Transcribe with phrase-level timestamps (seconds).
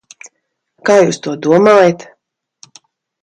[0.89, 2.05] Kā jūs to domājat?